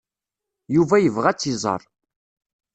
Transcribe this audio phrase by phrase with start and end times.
[0.75, 1.81] Yuba yebɣa ad tt-iẓer.